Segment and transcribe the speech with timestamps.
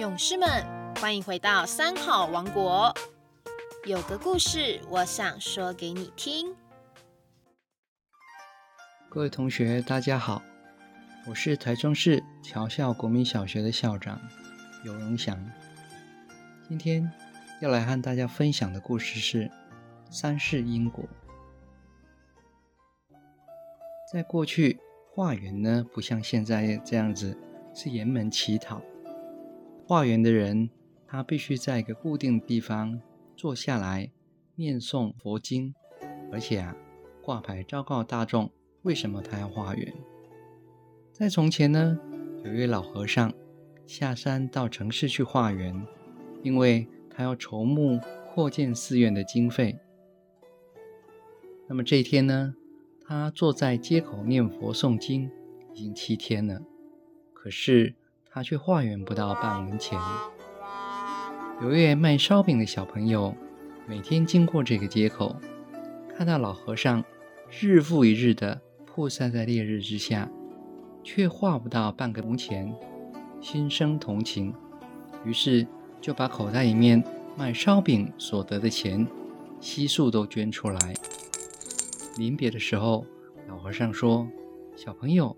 [0.00, 0.48] 勇士们，
[0.94, 2.90] 欢迎回到三好王国。
[3.84, 6.56] 有个故事，我想说给你听。
[9.10, 10.40] 各位同学，大家好，
[11.28, 14.18] 我是台中市侨校国民小学的校长
[14.86, 15.38] 尤荣祥。
[16.66, 17.06] 今天
[17.60, 19.50] 要来和大家分享的故事是
[20.10, 21.04] 三世因果。
[24.10, 24.80] 在过去，
[25.12, 27.36] 化缘呢不像现在这样子
[27.74, 28.80] 是沿门乞讨。
[29.90, 30.70] 化缘的人，
[31.04, 33.00] 他必须在一个固定的地方
[33.36, 34.08] 坐下来
[34.54, 35.74] 念诵佛经，
[36.30, 36.76] 而且啊
[37.20, 38.48] 挂牌昭告大众
[38.82, 39.92] 为什么他要化缘。
[41.10, 41.98] 在从前呢，
[42.44, 43.34] 有一位老和尚
[43.84, 45.84] 下山到城市去化缘，
[46.44, 47.98] 因为他要筹募
[48.32, 49.76] 扩建寺院的经费。
[51.66, 52.54] 那么这一天呢，
[53.04, 55.28] 他坐在街口念佛诵经，
[55.74, 56.62] 已经七天了，
[57.34, 57.96] 可是。
[58.40, 60.00] 他却化缘不到半文钱。
[61.60, 63.36] 有一位卖烧饼的小朋友，
[63.86, 65.36] 每天经过这个街口，
[66.16, 67.04] 看到老和尚
[67.50, 70.26] 日复一日的曝晒在烈日之下，
[71.04, 72.74] 却化不到半个铜钱，
[73.42, 74.54] 心生同情，
[75.22, 75.66] 于是
[76.00, 77.04] 就把口袋里面
[77.36, 79.06] 卖烧饼所得的钱
[79.60, 80.94] 悉数都捐出来。
[82.16, 83.04] 临别的时候，
[83.46, 84.26] 老和尚说
[84.74, 85.36] ：“小朋友，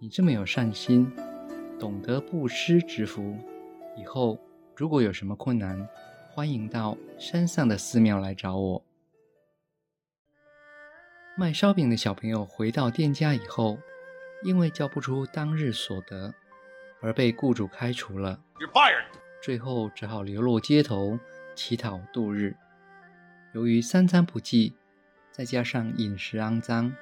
[0.00, 1.08] 你这么有善心。”
[1.80, 3.34] 懂得布施之福，
[3.96, 4.38] 以后
[4.76, 5.88] 如果有什么困难，
[6.30, 8.84] 欢迎到山上的寺庙来找我。
[11.38, 13.78] 卖烧饼的小朋友回到店家以后，
[14.44, 16.34] 因为交不出当日所得，
[17.00, 18.38] 而被雇主开除了，
[19.42, 21.18] 最后只好流落街头
[21.54, 22.54] 乞讨度日。
[23.54, 24.74] 由于三餐不济，
[25.32, 26.94] 再加上饮食肮脏，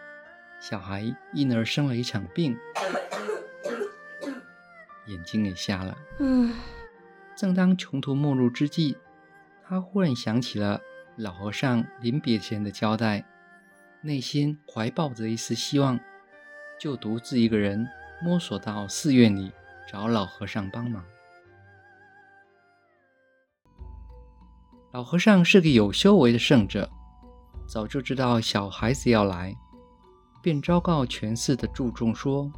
[0.60, 2.56] 小孩因而生了一场病。
[5.08, 5.98] 眼睛也瞎了。
[6.20, 6.54] 嗯，
[7.36, 8.96] 正当穷途末路之际，
[9.66, 10.80] 他忽然想起了
[11.16, 13.24] 老和尚临别前的交代，
[14.02, 15.98] 内心怀抱着一丝希望，
[16.78, 17.86] 就独自一个人
[18.22, 19.50] 摸索到寺院里
[19.90, 21.04] 找老和尚帮忙。
[24.92, 26.90] 老和尚是个有修为的圣者，
[27.66, 29.54] 早就知道小孩子要来，
[30.42, 32.50] 便昭告全寺的住众说：“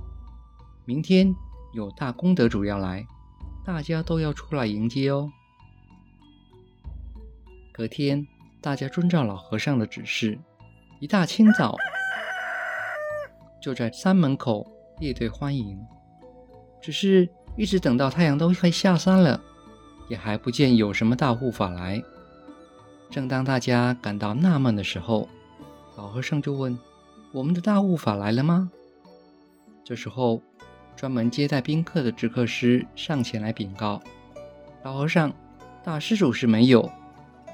[0.86, 1.34] 明天。”
[1.72, 3.06] 有大功德主要来，
[3.64, 5.30] 大家都要出来迎接哦。
[7.72, 8.26] 隔天，
[8.60, 10.36] 大家遵照老和尚的指示，
[10.98, 11.76] 一大清早
[13.62, 14.66] 就在山门口
[14.98, 15.78] 列队欢迎。
[16.82, 19.40] 只是一直等到太阳都快下山了，
[20.08, 22.02] 也还不见有什么大护法来。
[23.10, 25.28] 正当大家感到纳闷的时候，
[25.96, 26.76] 老和尚就问
[27.32, 28.72] ：“我们的大护法来了吗？”
[29.84, 30.42] 这时候。
[31.00, 34.02] 专门接待宾客的知客师上前来禀告
[34.84, 35.32] ：“老和尚，
[35.82, 36.92] 大施主是没有。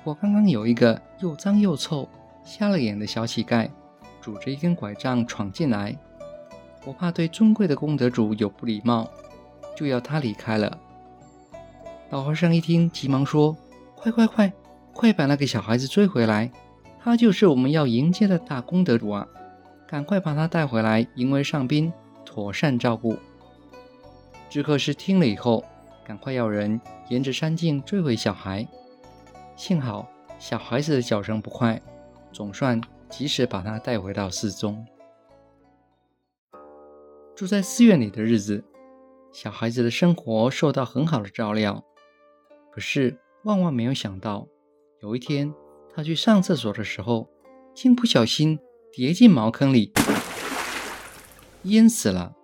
[0.02, 2.08] 我刚刚有一个又脏又臭、
[2.42, 3.70] 瞎了眼的小乞丐，
[4.20, 5.96] 拄着一根拐杖闯进来。
[6.84, 9.08] 我怕对尊贵的功德主有不礼貌，
[9.76, 10.76] 就要他离开了。”
[12.10, 13.56] 老和尚一听，急忙说
[13.94, 14.52] ：“快快快，
[14.92, 16.50] 快把那个小孩子追回来！
[16.98, 19.24] 他就是我们要迎接的大功德主啊！
[19.86, 21.92] 赶快把他带回来，迎为上宾，
[22.24, 23.16] 妥善照顾。”
[24.48, 25.64] 知客师听了以后，
[26.04, 28.66] 赶快要人沿着山径追回小孩。
[29.56, 30.08] 幸好
[30.38, 31.80] 小孩子的脚程不快，
[32.32, 34.86] 总算及时把他带回到寺中。
[37.34, 38.64] 住在寺院里的日子，
[39.32, 41.84] 小孩子的生活受到很好的照料。
[42.72, 44.46] 可是万万没有想到，
[45.02, 45.52] 有一天
[45.94, 47.28] 他去上厕所的时候，
[47.74, 48.58] 竟不小心
[48.92, 49.92] 跌进茅坑里，
[51.64, 52.35] 淹死了。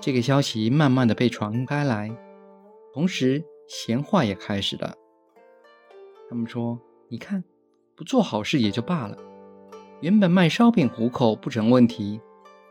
[0.00, 2.10] 这个消息慢慢的被传开来，
[2.94, 4.94] 同时闲话也开始了。
[6.30, 6.78] 他们说
[7.08, 7.42] ：“你看，
[7.94, 9.18] 不做好事也就罢了，
[10.00, 12.20] 原本卖烧饼糊口不成问题，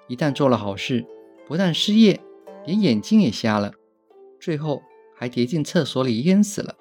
[0.07, 1.05] 一旦做了好事，
[1.45, 2.19] 不但失业，
[2.65, 3.73] 连眼睛也瞎了，
[4.39, 4.81] 最后
[5.15, 6.75] 还跌进厕所里淹死了。”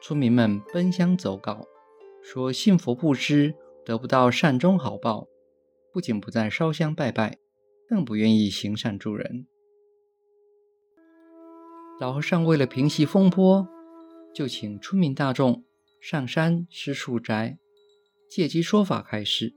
[0.00, 1.66] 村民们奔相走告，
[2.22, 3.54] 说信佛布施
[3.84, 5.26] 得不到善终好报，
[5.92, 7.43] 不仅不再烧香拜拜。
[7.88, 9.46] 更不愿意行善助人。
[12.00, 13.68] 老和尚为了平息风波，
[14.34, 15.64] 就请村民大众
[16.00, 17.58] 上山施树斋，
[18.28, 19.54] 借机说法开示。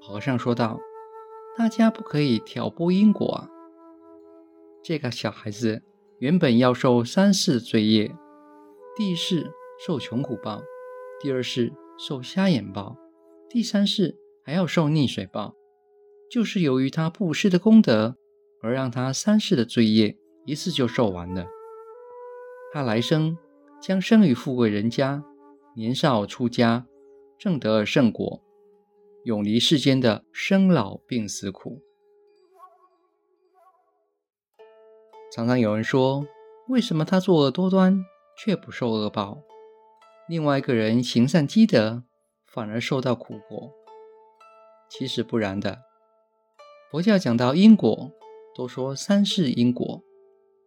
[0.00, 0.78] 和尚说道
[1.58, 3.48] ：“大家不可以挑拨因果啊！
[4.82, 5.82] 这个小孩子
[6.18, 8.14] 原本要受三世罪业：
[8.94, 9.50] 第一世
[9.84, 10.62] 受穷苦报，
[11.20, 12.96] 第二世受瞎眼报，
[13.48, 15.56] 第三世还要受溺水报。”
[16.34, 18.16] 就是由于他布施的功德，
[18.60, 21.46] 而让他三世的罪业一次就受完了。
[22.72, 23.38] 他来生
[23.80, 25.22] 将生于富贵人家，
[25.76, 26.88] 年少出家，
[27.38, 28.42] 正得圣果，
[29.22, 31.80] 永离世间的生老病死苦。
[35.32, 36.26] 常常有人说，
[36.68, 38.04] 为什么他作恶多端
[38.36, 39.40] 却不受恶报？
[40.28, 42.02] 另外一个人行善积德，
[42.44, 43.70] 反而受到苦果？
[44.90, 45.82] 其实不然的。
[46.94, 48.12] 佛教讲到因果，
[48.54, 50.00] 都说三世因果，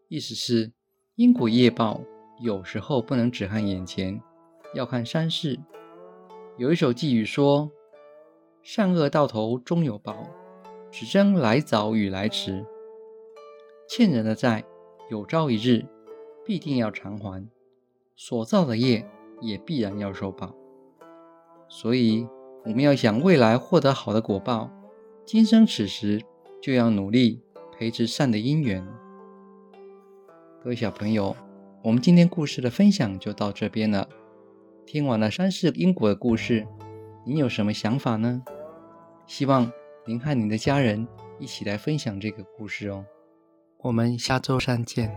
[0.10, 0.74] 意思是
[1.16, 2.02] 因果业报
[2.42, 4.22] 有时候不能只看眼前，
[4.74, 5.58] 要看三世。
[6.58, 7.72] 有一首寄语说
[8.62, 10.28] ：“善恶到头终有报，
[10.92, 12.66] 只争来早与来迟。”
[13.88, 14.66] 欠人的债，
[15.10, 15.86] 有朝一日
[16.46, 17.48] 必定要偿还；
[18.18, 19.10] 所造的业，
[19.40, 20.54] 也必然要受报。
[21.70, 22.28] 所以，
[22.66, 24.70] 我们要想未来获得好的果报，
[25.28, 26.24] 今生此时
[26.62, 27.42] 就要努力
[27.74, 28.82] 培植善的因缘。
[30.64, 31.36] 各位小朋友，
[31.84, 34.08] 我们今天故事的分享就到这边了。
[34.86, 36.66] 听完了三世因果的故事，
[37.26, 38.42] 您有什么想法呢？
[39.26, 39.70] 希望
[40.06, 41.06] 您和您的家人
[41.40, 43.06] 一起来分享这个故事哦。
[43.80, 45.14] 我们下周三见。